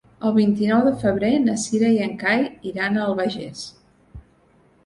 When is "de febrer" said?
0.87-1.29